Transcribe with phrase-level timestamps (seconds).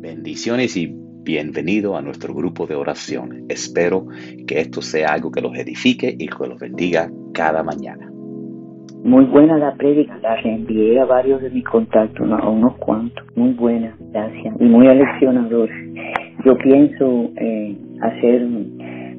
[0.00, 3.46] Bendiciones y bienvenido a nuestro grupo de oración.
[3.48, 4.06] Espero
[4.46, 8.08] que esto sea algo que los edifique y que los bendiga cada mañana.
[9.02, 13.26] Muy buena la prédica, la reenvié a varios de mis contactos, a unos cuantos.
[13.34, 14.54] Muy buena, gracias.
[14.60, 15.68] Y muy aleccionador.
[16.44, 18.46] Yo pienso eh, hacer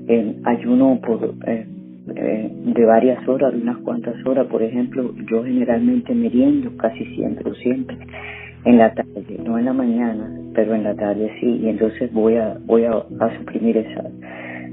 [0.07, 1.67] eh, ayuno por, eh,
[2.05, 4.47] de varias horas, de unas cuantas horas.
[4.47, 7.97] Por ejemplo, yo generalmente meriendo casi siempre o siempre
[8.65, 12.35] en la tarde, no en la mañana, pero en la tarde sí, y entonces voy
[12.35, 13.03] a voy a,
[13.37, 14.03] suprimir esa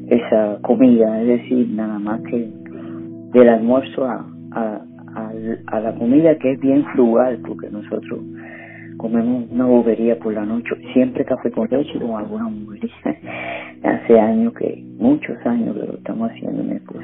[0.09, 2.49] esa comida, es decir, nada más que
[3.33, 4.81] del almuerzo a, a,
[5.67, 8.21] a, la comida que es bien frugal, porque nosotros
[8.99, 12.93] comemos una bobería por la noche, siempre café con leche con alguna bobería.
[13.83, 17.03] Hace años que, muchos años que lo estamos haciendo en el esposo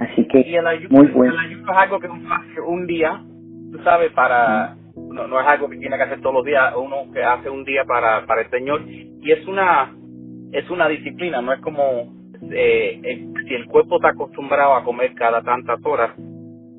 [0.00, 0.44] Así que,
[0.90, 1.32] muy bueno.
[1.32, 2.08] El ayuno es algo que
[2.60, 3.22] un día
[3.72, 7.10] tú sabes, para no, no es algo que tiene que hacer todos los días, uno
[7.12, 8.82] que hace un día para, para el Señor.
[8.88, 9.94] Y es una
[10.52, 12.14] es una disciplina, no es como
[12.50, 16.12] eh, si el cuerpo está acostumbrado a comer cada tantas horas,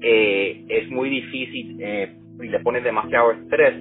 [0.02, 3.74] eh, es muy difícil eh, y le pone demasiado estrés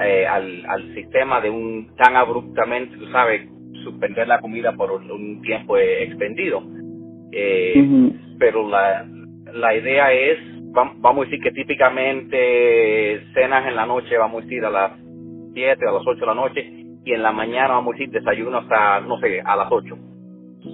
[0.00, 3.48] eh, al, al sistema de un tan abruptamente, tú sabes,
[3.84, 6.62] suspender la comida por un tiempo extendido.
[7.32, 9.06] Eh, Pero la,
[9.52, 10.38] la idea es
[10.72, 14.92] vamos a decir que típicamente cenas en la noche, vamos a decir a las
[15.54, 16.70] 7, a las 8 de la noche,
[17.04, 19.96] y en la mañana vamos a decir desayuno hasta, no sé, a las 8,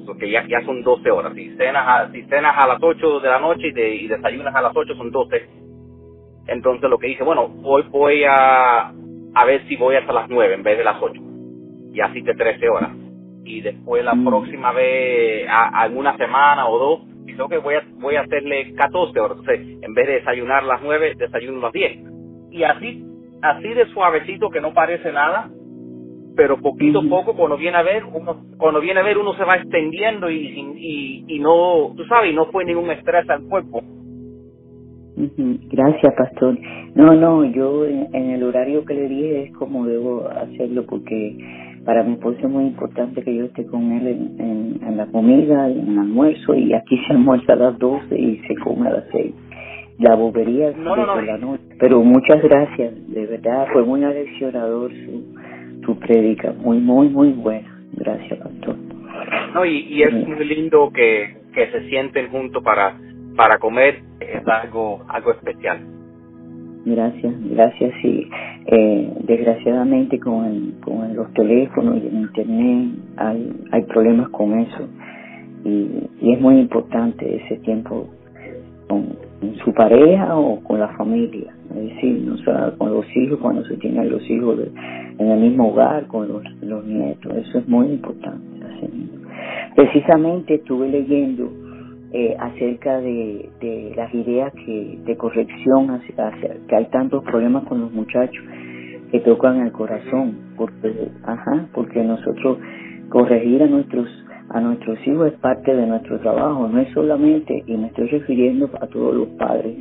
[0.07, 1.35] porque ya, ya son 12 horas.
[1.35, 4.55] Si cenas, a, si cenas a las 8 de la noche y, de, y desayunas
[4.55, 5.49] a las 8 son 12.
[6.47, 10.55] Entonces lo que dice, bueno, hoy voy a, a ver si voy hasta las 9
[10.55, 11.21] en vez de las 8.
[11.93, 12.91] Y así de 13 horas.
[13.45, 14.25] Y después la mm.
[14.25, 19.39] próxima vez, alguna semana o dos, sino que voy a, voy a hacerle 14 horas.
[19.39, 21.99] Entonces, en vez de desayunar las 9, desayuno las 10.
[22.51, 23.05] Y así,
[23.43, 25.51] así de suavecito que no parece nada,
[26.37, 29.45] pero poquito a poco cuando viene a ver uno cuando viene a ver uno se
[29.45, 30.37] va extendiendo y,
[30.77, 33.83] y, y no tú sabes y no fue ningún estrés al cuerpo
[35.17, 36.59] gracias pastor
[36.95, 41.37] no no yo en, el horario que le dije es como debo hacerlo porque
[41.85, 45.69] para mi esposo es muy importante que yo esté con él en, en, la comida,
[45.69, 49.05] en el almuerzo, y aquí se almuerza a las 12 y se come a las
[49.13, 49.35] 6.
[49.99, 51.63] La bobería no, no, la noche.
[51.79, 55.37] Pero muchas gracias, de verdad, fue muy aleccionador su,
[55.85, 57.81] su prédica, muy, muy, muy buena.
[57.93, 58.77] Gracias, pastor.
[59.55, 62.99] No, y, y es muy lindo que, que se sienten juntos para,
[63.37, 65.94] para comer, es algo, algo especial.
[66.87, 67.93] Gracias, gracias.
[68.03, 68.29] Sí,
[68.67, 74.89] eh, desgraciadamente con, con los teléfonos y el internet hay, hay problemas con eso
[75.65, 75.89] y,
[76.21, 78.09] y es muy importante ese tiempo
[78.89, 79.17] con,
[79.63, 83.77] su pareja o con la familia, es decir, no solo con los hijos cuando se
[83.77, 84.59] tienen los hijos
[85.19, 88.43] en el mismo hogar, con los nietos, eso es muy importante.
[89.77, 91.51] Precisamente estuve leyendo
[92.17, 96.31] eh, acerca de, de, las ideas que de corrección, hacia,
[96.69, 98.45] que hay tantos problemas con los muchachos
[99.11, 102.59] que tocan el corazón, porque, ajá, porque nosotros
[103.09, 104.09] corregir a nuestros
[104.51, 108.71] a nuestros hijos es parte de nuestro trabajo, no es solamente, y me estoy refiriendo
[108.81, 109.75] a todos los padres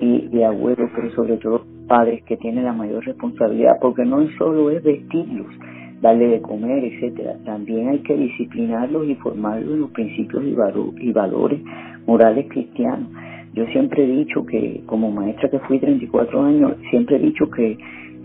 [0.00, 4.70] y, y abuelos, pero sobre todo padres que tienen la mayor responsabilidad, porque no solo
[4.70, 5.48] es vestirlos,
[6.04, 7.36] darle de comer, etcétera.
[7.46, 11.60] También hay que disciplinarlos y formarlos en los principios y, valores
[12.06, 13.08] morales cristianos.
[13.54, 17.78] Yo siempre he dicho que, como maestra que fui 34 años, siempre he dicho que,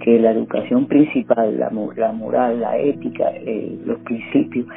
[0.04, 4.68] que la educación principal, la, la moral, la ética, eh, los principios,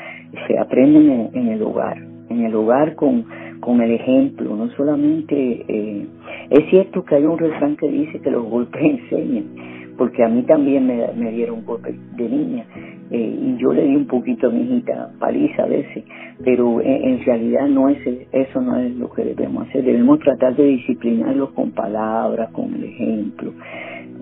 [0.47, 1.99] se aprenden en, el hogar,
[2.29, 3.25] en el hogar con,
[3.59, 6.07] con el ejemplo, no solamente, eh,
[6.51, 8.81] es cierto que hay un refrán que dice que los golpes
[9.11, 12.65] enseñan, porque a mí también me, me dieron golpes de niña
[13.11, 16.05] eh, y yo le di un poquito a mi hijita paliza a veces,
[16.45, 17.99] pero en, realidad no es
[18.33, 22.85] eso no es lo que debemos hacer, debemos tratar de disciplinarlos con palabras, con el
[22.85, 23.53] ejemplo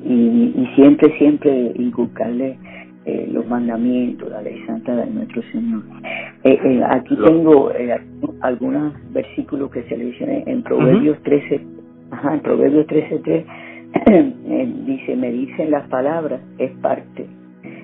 [0.05, 2.57] y, y siempre, siempre inculcarle
[3.07, 5.83] eh, los mandamientos, la ley santa de nuestro Señor.
[6.45, 7.71] Eh, eh aquí tengo
[8.41, 11.61] algunos versículos que se le dicen en Proverbios 13,
[12.11, 13.45] ajá, en Proverbios 13, Eh,
[14.87, 17.27] dice, me dicen las palabras, es parte,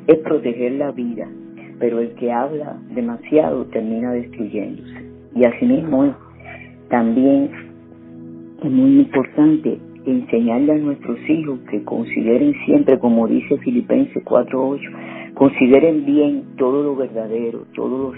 [0.06, 1.26] es proteger la vida,
[1.78, 5.04] pero el que habla demasiado termina destruyéndose.
[5.34, 6.14] Y asimismo
[6.88, 7.50] también
[8.62, 16.06] es muy importante enseñarle a nuestros hijos que consideren siempre, como dice Filipenses 4.8, consideren
[16.06, 18.12] bien todo lo verdadero, todo lo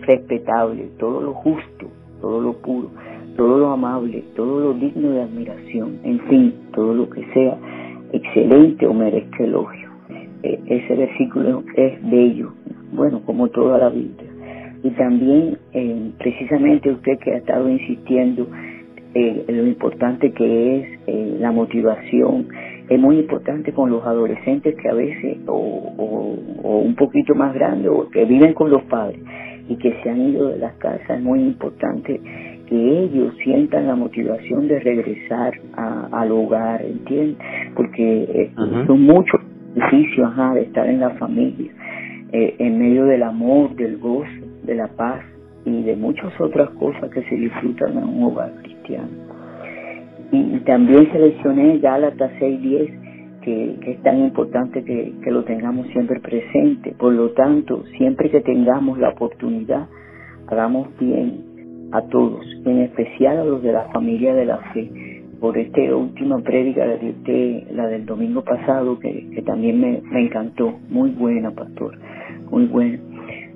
[0.00, 1.88] respetable, todo lo justo,
[2.20, 2.90] todo lo puro,
[3.36, 7.56] todo lo amable, todo lo digno de admiración, en fin, todo lo que sea
[8.12, 9.88] excelente o merezca elogio.
[10.42, 12.52] eh, ese versículo es bello,
[12.92, 14.30] bueno, como toda la Biblia.
[14.82, 18.46] Y también, eh, precisamente usted que ha estado insistiendo
[19.14, 22.48] eh, lo importante que es la motivación,
[22.88, 28.08] es muy importante con los adolescentes que a veces, o un poquito más grandes, o
[28.10, 29.20] que viven con los padres
[29.68, 32.20] y que se han ido de las casas, es muy importante
[32.66, 37.36] que ellos sientan la motivación de regresar al hogar, ¿entiendes?
[37.74, 38.50] Porque eh,
[38.86, 39.40] son muchos
[39.74, 41.72] beneficios de estar en la familia,
[42.32, 44.28] eh, en medio del amor, del gozo,
[44.64, 45.22] de la paz
[45.64, 49.08] y de muchas otras cosas que se disfrutan en un hogar cristiano.
[50.32, 56.18] Y, también seleccioné Gálatas 6.10, que, que es tan importante que, que lo tengamos siempre
[56.18, 56.94] presente.
[56.98, 59.86] Por lo tanto, siempre que tengamos la oportunidad,
[60.48, 61.53] hagamos bien
[61.92, 64.90] a todos, en especial a los de la familia de la fe,
[65.40, 70.78] por esta última prédica de la del domingo pasado, que, que también me, me, encantó,
[70.88, 71.98] muy buena, pastor,
[72.50, 72.98] muy buena.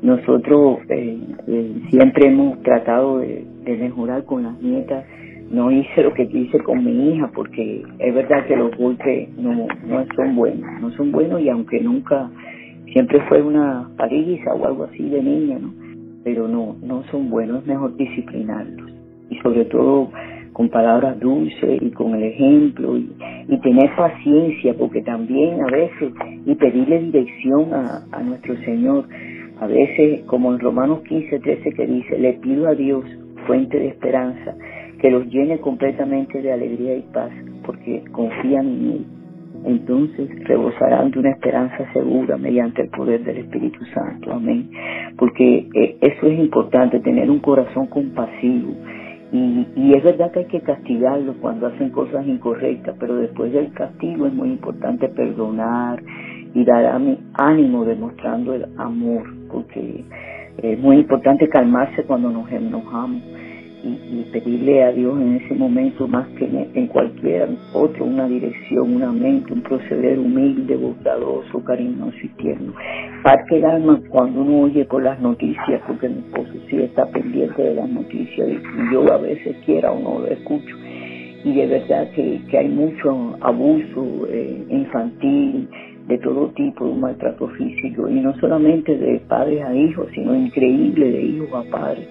[0.03, 5.05] Nosotros eh, eh, siempre hemos tratado de, de mejorar con las nietas,
[5.51, 9.67] no hice lo que hice con mi hija, porque es verdad que los golpes no,
[9.87, 12.31] no son buenos, no son buenos y aunque nunca,
[12.93, 15.88] siempre fue una paliza o algo así de niña, ¿no?
[16.25, 18.93] Pero no, no son buenos, mejor disciplinarlos.
[19.31, 20.11] Y sobre todo
[20.53, 23.09] con palabras dulces y con el ejemplo y,
[23.63, 26.13] tener paciencia, porque también a veces,
[26.47, 29.05] y pedirle dirección a, a nuestro Señor,
[29.61, 33.05] a veces como en Romanos 15, 13 que dice, le pido a Dios,
[33.47, 34.55] fuente de esperanza,
[35.01, 37.31] que los llene completamente de alegría y paz,
[37.65, 39.18] porque confían en Él
[39.65, 44.33] entonces rebosarán de una esperanza segura mediante el poder del Espíritu Santo.
[44.33, 44.71] Amén.
[45.17, 48.75] Porque eh, eso es importante, tener un corazón compasivo.
[49.31, 53.73] Y, y es verdad que hay que castigarlos cuando hacen cosas incorrectas, pero después del
[53.73, 56.03] castigo es muy importante perdonar
[56.55, 56.99] y dar
[57.35, 60.05] ánimo demostrando el amor, porque
[60.63, 63.23] es muy importante calmarse cuando nos enojamos
[63.83, 69.13] y, pedirle a Dios en ese momento más que en, cualquier otro una dirección, una
[69.13, 72.73] mente, un proceder humilde, bondadoso, cariñoso y tierno.
[73.23, 77.63] Parte el alma cuando uno oye por las noticias, porque mi esposo sí está pendiente
[77.63, 80.77] de las noticias y yo a veces quiera o no lo escucho.
[81.45, 85.69] Y de verdad que, que hay mucho abuso eh, infantil,
[86.09, 91.13] de todo tipo, de maltrato físico, y no solamente de padres a hijos, sino increíble
[91.13, 92.09] de hijos a padres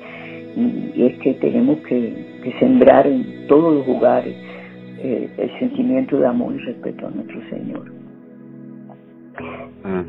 [0.57, 2.25] y, es que tenemos que,
[2.59, 4.33] sembrar en todos los lugares
[4.99, 7.91] eh, el sentimiento de amor y respeto a nuestro Señor.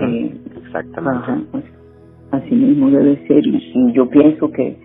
[0.00, 0.34] Eh,
[0.64, 1.62] Exactamente.
[2.30, 4.76] así mismo debe ser y, yo pienso que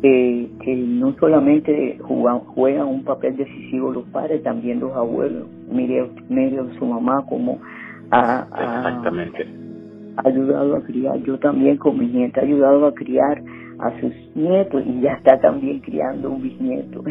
[0.00, 5.48] que no solamente juegan, juegan un papel decisivo los padres, también los abuelos.
[5.72, 7.58] Mire, mire su mamá como
[8.12, 8.46] ha,
[10.24, 11.18] ayudado a criar.
[11.22, 13.42] Yo también con mi nieta he ayudado a criar
[13.78, 17.02] a sus nietos y ya está también criando un bisnieto.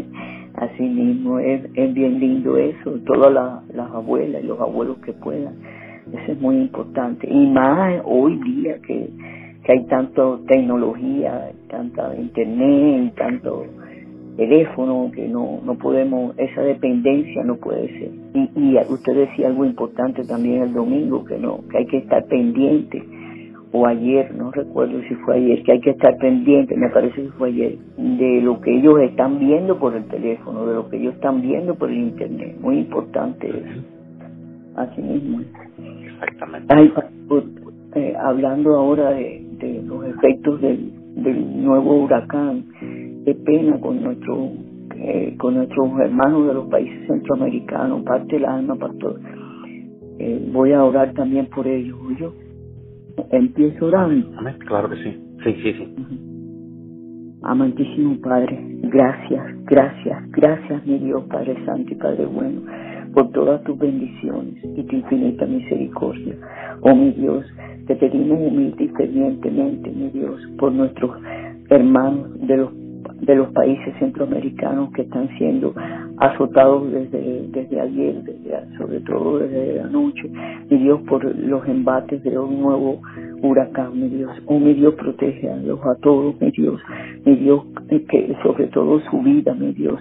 [0.54, 3.32] Así mismo es, es bien lindo eso, todas
[3.72, 5.54] las abuelas y los abuelos que puedan.
[6.12, 7.28] Eso es muy importante.
[7.30, 9.08] Y más hoy día que,
[9.64, 13.64] que hay tanto tecnología, tanta internet tanto
[14.36, 18.10] teléfono que no, no podemos, esa dependencia no puede ser.
[18.34, 22.24] Y, y usted decía algo importante también el domingo, que no, que hay que estar
[22.26, 23.02] pendiente
[23.72, 27.30] o ayer, no recuerdo si fue ayer, que hay que estar pendiente, me parece que
[27.30, 31.14] fue ayer, de lo que ellos están viendo por el teléfono, de lo que ellos
[31.14, 32.56] están viendo por el internet.
[32.60, 33.82] Muy importante eso.
[34.76, 35.40] Así mismo.
[36.04, 36.74] Exactamente.
[37.94, 42.64] Eh, hablando ahora de, de los efectos del, del nuevo huracán,
[43.24, 44.52] qué pena con nuestro
[44.96, 49.18] eh, con nuestros hermanos de los países centroamericanos, parte del alma, pastor.
[50.18, 52.32] Eh, voy a orar también por ellos, yo
[53.30, 54.38] Empiezo orando.
[54.38, 55.20] Amén, claro que sí.
[55.44, 56.30] Sí, sí, sí.
[57.42, 62.60] Amantísimo Padre, gracias, gracias, gracias mi Dios Padre Santo y Padre Bueno,
[63.14, 66.36] por todas tus bendiciones y tu infinita misericordia.
[66.82, 67.46] Oh mi Dios,
[67.86, 71.16] te pedimos humilde y fervientemente, mi Dios, por nuestros
[71.70, 72.79] hermanos de los
[73.20, 75.74] de los países centroamericanos que están siendo
[76.18, 80.30] azotados desde, desde ayer, desde, sobre todo desde la noche,
[80.70, 83.00] mi Dios, por los embates de un nuevo
[83.42, 86.80] huracán, mi Dios, oh mi Dios, protege a los a todos, mi Dios,
[87.24, 90.00] mi Dios, que sobre todo su vida, mi Dios,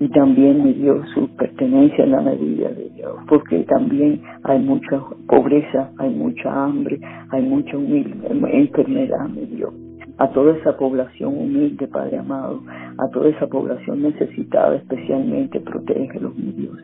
[0.00, 5.02] y también, mi Dios, su pertenencia en la medida de Dios, porque también hay mucha
[5.26, 6.98] pobreza, hay mucha hambre,
[7.30, 9.87] hay mucha enfermedad, mi Dios
[10.18, 12.60] a toda esa población humilde, Padre amado,
[12.98, 16.76] a toda esa población necesitada especialmente, protégelos, mi Dios.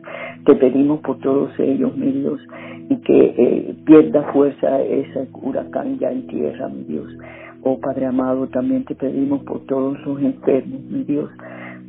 [0.45, 2.39] Te pedimos por todos ellos, mi Dios,
[2.89, 7.07] y que eh, pierda fuerza ese huracán ya en tierra, mi Dios.
[7.63, 11.29] Oh Padre amado, también te pedimos por todos los enfermos, mi Dios.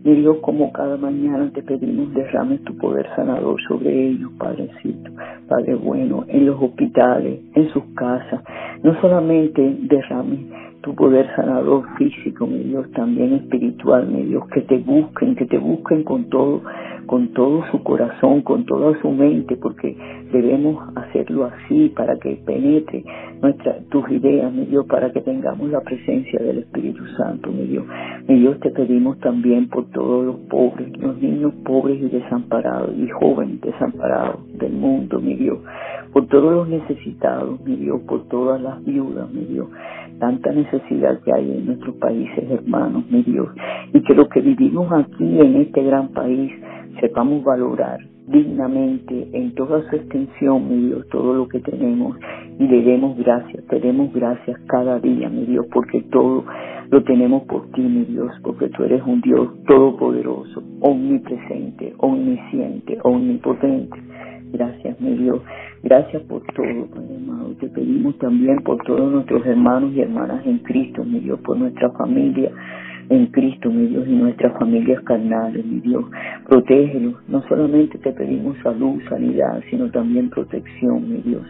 [0.04, 5.10] Mi Dios, como cada mañana te pedimos derrames tu poder sanador sobre ellos, Padrecito,
[5.48, 8.40] Padre bueno, en los hospitales, en sus casas.
[8.84, 10.40] No solamente derrames
[10.86, 15.58] tu poder sanador físico, mi Dios, también espiritual, mi Dios, que te busquen, que te
[15.58, 16.62] busquen con todo,
[17.06, 19.96] con todo su corazón, con toda su mente, porque
[20.30, 23.04] debemos hacerlo así para que penetre
[23.42, 27.84] nuestra, tus ideas, mi Dios, para que tengamos la presencia del Espíritu Santo, mi Dios.
[28.28, 33.08] Mi Dios, te pedimos también por todos los pobres, los niños pobres y desamparados, y
[33.08, 35.58] jóvenes desamparados del mundo, mi Dios,
[36.16, 39.68] por todos los necesitados, mi Dios, por todas las viudas, mi Dios,
[40.18, 43.49] tanta necesidad que hay en nuestros países hermanos, mi Dios,
[43.92, 46.50] y que lo que vivimos aquí en este gran país
[47.02, 52.16] sepamos valorar dignamente en toda su extensión, mi Dios, todo lo que tenemos
[52.58, 56.46] y le demos gracias, te demos gracias cada día, mi Dios, porque todo
[56.88, 63.99] lo tenemos por ti, mi Dios, porque tú eres un Dios todopoderoso, omnipresente, omnisciente, omnipotente.
[64.56, 65.42] Gracias, mi Dios.
[65.82, 67.50] Gracias por todo, Padre amado.
[67.60, 71.90] Te pedimos también por todos nuestros hermanos y hermanas en Cristo, mi Dios, por nuestra
[71.90, 72.50] familia
[73.10, 76.06] en Cristo, mi Dios, y nuestras familias carnales, mi Dios.
[76.48, 77.16] Protégelos.
[77.28, 81.44] No solamente te pedimos salud, sanidad, sino también protección, mi Dios.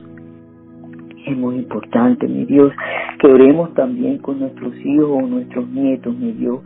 [1.26, 2.72] Es muy importante, mi Dios,
[3.20, 6.60] que oremos también con nuestros hijos o nuestros nietos, mi Dios,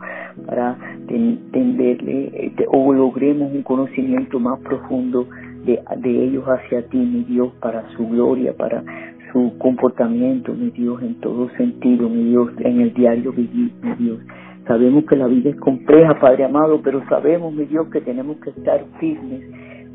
[0.45, 5.27] para entenderle este, o logremos un conocimiento más profundo
[5.65, 8.83] de, de ellos hacia ti, mi Dios, para su gloria, para
[9.31, 14.19] su comportamiento, mi Dios, en todo sentido, mi Dios, en el diario vivir, mi Dios.
[14.67, 18.51] Sabemos que la vida es compleja, Padre amado, pero sabemos, mi Dios, que tenemos que
[18.51, 19.41] estar firmes,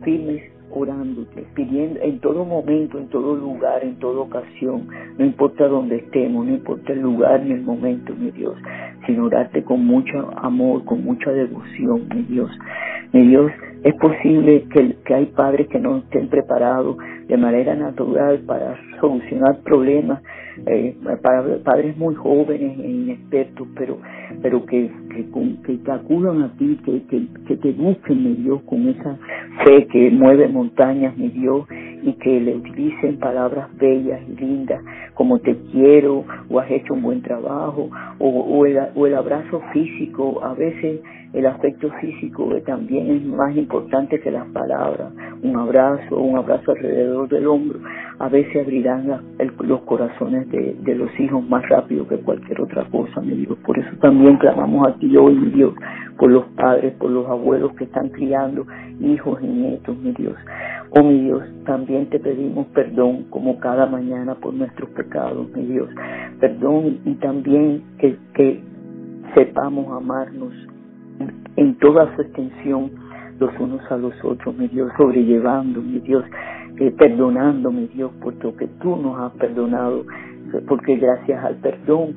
[0.03, 5.97] firmes orándote, pidiendo en todo momento, en todo lugar, en toda ocasión, no importa dónde
[5.97, 8.57] estemos, no importa el lugar ni el momento, mi Dios,
[9.07, 12.51] sino orarte con mucho amor, con mucha devoción, mi Dios.
[13.13, 13.51] Mi Dios,
[13.85, 16.97] es posible que, que hay padres que no estén preparados
[17.29, 20.23] de manera natural para solucionar problemas,
[20.67, 20.97] eh,
[21.65, 23.99] padres muy jóvenes e inexpertos, pero,
[24.43, 24.91] pero que,
[25.65, 29.19] que, te acudan a ti, que, que, que te busquen, mi Dios, con esa
[29.65, 31.67] fe que mueve montañas, mi Dios,
[32.07, 34.81] y que le utilicen palabras bellas y lindas,
[35.15, 40.41] como te quiero, o has hecho un buen trabajo, o, el, o el abrazo físico,
[40.45, 41.01] a veces
[41.33, 45.13] el aspecto físico también es más importante que las palabras.
[45.43, 47.81] Un abrazo, un abrazo alrededor del hombro,
[48.21, 49.21] a veces abrirán
[49.59, 53.59] los corazones de, de, los hijos más rápido que cualquier otra cosa, mi Dios.
[53.67, 55.75] Por eso también clamamos a ti hoy, mi Dios,
[56.17, 58.65] por los padres, por los abuelos que están criando
[59.01, 60.37] hijos y nietos, mi Dios.
[60.91, 65.89] Oh, mi Dios, también te pedimos perdón como cada mañana por nuestros pecados, mi Dios.
[66.41, 68.63] Perdón y también que, que
[69.35, 70.53] sepamos amarnos
[71.57, 72.91] en toda su extensión
[73.39, 76.25] los unos a los otros, mi Dios, sobrellevando, mi Dios,
[76.79, 80.05] eh, perdonando, mi Dios, por lo que tú nos has perdonado,
[80.69, 82.17] porque gracias al perdón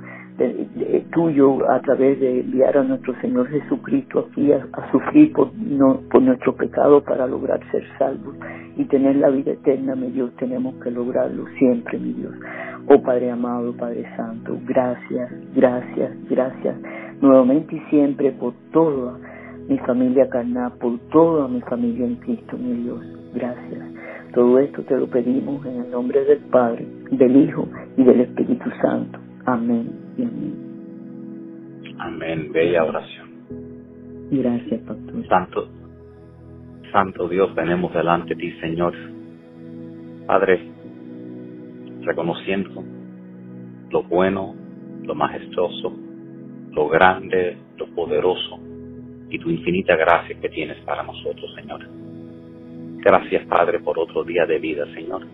[1.12, 6.22] tuyo a través de enviar a nuestro Señor Jesucristo aquí a, sufrir por, no, por
[6.22, 8.36] nuestro pecado para lograr ser salvos
[8.78, 12.34] y tener la vida eterna, mi Dios, tenemos que lograrlo siempre, mi Dios.
[12.88, 16.76] Oh Padre amado, Padre Santo, gracias, gracias, gracias
[17.22, 19.18] nuevamente y siempre por toda
[19.68, 23.06] mi familia carnal, por toda mi familia en Cristo, mi Dios.
[23.34, 23.80] Gracias.
[24.34, 27.68] Todo esto te lo pedimos en el nombre del Padre, del Hijo
[27.98, 29.20] y del Espíritu Santo.
[29.54, 31.96] Amén y amén.
[31.98, 32.52] Amén.
[32.52, 33.30] Bella oración.
[34.30, 35.28] Gracias, Pastor.
[35.28, 35.68] Santo,
[36.92, 38.94] Santo Dios, venimos delante de ti, Señor.
[40.28, 40.62] Padre,
[42.02, 42.84] reconociendo
[43.90, 44.54] lo bueno,
[45.04, 45.98] lo majestuoso,
[46.72, 48.60] lo grande, lo poderoso
[49.32, 51.88] y tu infinita gracia que tienes para nosotros, Señor.
[53.04, 55.26] Gracias, Padre, por otro día de vida, Señor.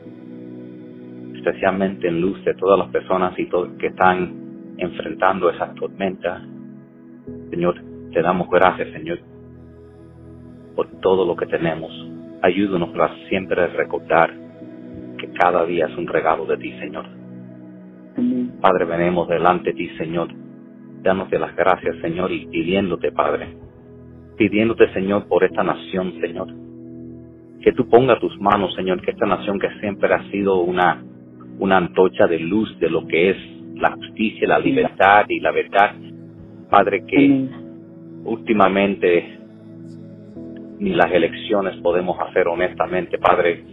[1.46, 6.42] Especialmente en luz de todas las personas y todos que están enfrentando esas tormentas.
[7.52, 7.80] Señor,
[8.12, 9.20] te damos gracias, Señor,
[10.75, 11.92] por todo lo que tenemos.
[12.42, 14.34] Ayúdanos para siempre recordar
[15.20, 17.06] que cada día es un regalo de ti, Señor.
[18.60, 20.30] Padre, venimos delante de ti, Señor,
[21.04, 23.56] dándote las gracias, Señor, y pidiéndote, Padre,
[24.36, 26.48] pidiéndote, Señor, por esta nación, Señor.
[27.62, 31.05] Que tú pongas tus manos, Señor, que esta nación que siempre ha sido una,
[31.60, 33.38] una antorcha de luz de lo que es
[33.76, 35.96] la justicia, la libertad y la verdad,
[36.70, 37.48] Padre, que
[38.24, 39.38] últimamente
[40.80, 43.64] ni las elecciones podemos hacer honestamente, Padre.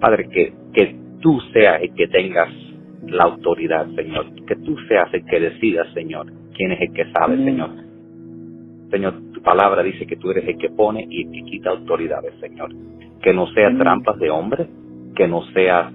[0.00, 2.48] Padre, que, que tú seas el que tengas
[3.06, 4.26] la autoridad, Señor.
[4.46, 7.70] Que tú seas el que decidas, Señor, quién es el que sabe, Señor.
[8.90, 12.34] Señor, tu palabra dice que tú eres el que pone y el que quita autoridades,
[12.40, 12.70] Señor.
[13.22, 14.66] Que no sea trampas de hombre,
[15.14, 15.90] que no sea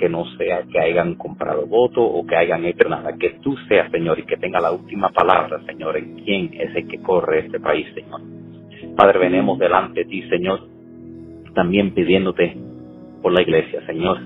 [0.00, 3.90] que no sea que hayan comprado voto o que hayan hecho nada, que tú seas,
[3.90, 7.60] Señor, y que tenga la última palabra, Señor, en quién es el que corre este
[7.60, 8.22] país, Señor.
[8.96, 10.60] Padre, venemos delante de ti, Señor,
[11.54, 12.56] también pidiéndote
[13.20, 14.20] por la iglesia, Señor.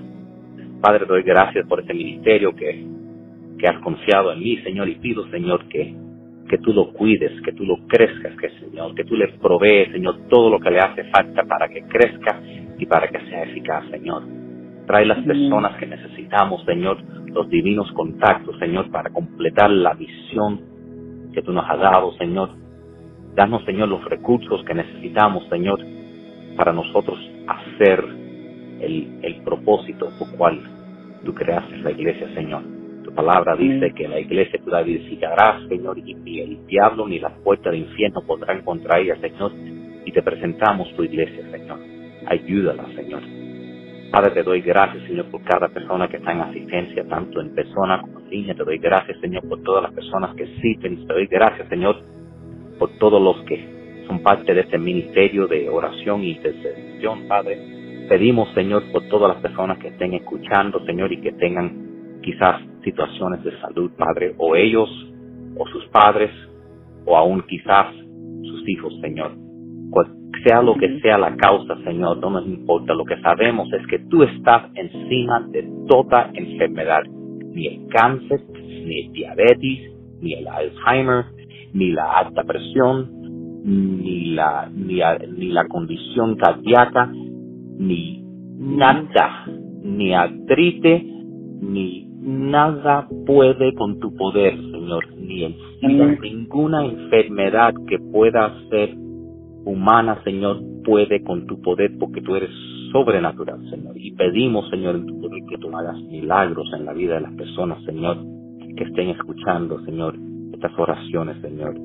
[0.79, 2.85] Padre, doy gracias por este ministerio que,
[3.59, 5.93] que has confiado en mí, Señor, y pido, Señor, que,
[6.49, 10.19] que tú lo cuides, que tú lo crezcas, que Señor, que tú le provees, Señor,
[10.29, 12.39] todo lo que le hace falta para que crezca
[12.77, 14.44] y para que sea eficaz, Señor.
[14.85, 16.97] Trae las personas que necesitamos, Señor,
[17.33, 20.61] los divinos contactos, Señor, para completar la visión
[21.33, 22.51] que tú nos has dado, Señor.
[23.33, 25.79] Danos, Señor, los recursos que necesitamos, Señor,
[26.55, 28.03] para nosotros hacer
[28.79, 30.61] el, el propósito por cual
[31.25, 32.61] tú creaste la iglesia, Señor.
[33.03, 37.19] Tu palabra dice que la iglesia tú la edificarás, Señor, y ni el diablo ni
[37.19, 39.51] las puertas del infierno podrán contra ella, Señor.
[40.05, 41.79] Y te presentamos tu iglesia, Señor.
[42.27, 43.44] Ayúdala, Señor
[44.15, 47.99] Padre, te doy gracias, Señor, por cada persona que está en asistencia, tanto en persona
[47.99, 48.55] como en línea.
[48.55, 51.05] Te doy gracias, Señor, por todas las personas que existen.
[51.05, 52.01] Te doy gracias, Señor,
[52.79, 57.59] por todos los que son parte de este ministerio de oración y intercesión, Padre.
[58.07, 63.43] Pedimos, Señor, por todas las personas que estén escuchando, Señor, y que tengan quizás situaciones
[63.43, 64.89] de salud, Padre, o ellos,
[65.57, 66.31] o sus padres,
[67.03, 67.93] o aún quizás
[68.43, 69.33] sus hijos, Señor
[70.45, 72.93] sea lo que sea la causa, Señor, no nos importa.
[72.93, 77.03] Lo que sabemos es que tú estás encima de toda enfermedad,
[77.51, 81.25] ni el cáncer, ni el diabetes, ni el Alzheimer,
[81.73, 83.09] ni la alta presión,
[83.63, 84.99] ni la, ni,
[85.37, 87.11] ni la condición cardíaca,
[87.79, 88.23] ni
[88.57, 89.45] nada,
[89.83, 91.03] ni artrite,
[91.61, 99.04] ni nada puede con tu poder, Señor, ni en ninguna enfermedad que pueda ser
[99.65, 102.51] humana, Señor, puede con tu poder porque tú eres
[102.91, 103.97] sobrenatural, Señor.
[103.97, 107.33] Y pedimos, Señor, en tu poder que tú hagas milagros en la vida de las
[107.33, 108.17] personas, Señor,
[108.77, 110.15] que estén escuchando, Señor,
[110.53, 111.75] estas oraciones, Señor.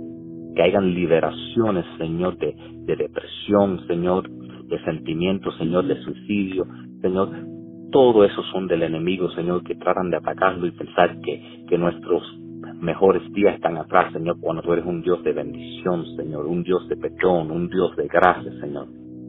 [0.54, 2.54] Que hayan liberaciones, Señor, de,
[2.86, 6.66] de depresión, Señor, de sentimientos, Señor, de suicidio,
[7.00, 7.30] Señor.
[7.90, 12.22] Todo eso son del enemigo, Señor, que tratan de atacarlo y pensar que, que nuestros
[12.80, 16.88] mejores días están atrás, Señor, cuando tú eres un Dios de bendición, Señor, un Dios
[16.88, 18.88] de perdón, un Dios de gracia, Señor.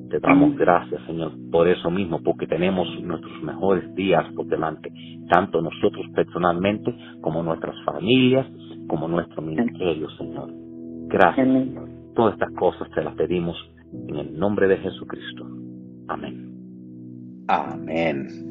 [0.09, 4.91] Te damos gracias, Señor, por eso mismo, porque tenemos nuestros mejores días por delante,
[5.29, 8.45] tanto nosotros personalmente como nuestras familias,
[8.87, 10.51] como nuestro ministerio, Señor.
[11.07, 11.47] Gracias.
[12.13, 13.55] Todas estas cosas te las pedimos
[14.09, 15.47] en el nombre de Jesucristo.
[16.09, 16.51] Amén.
[17.47, 18.50] Amén.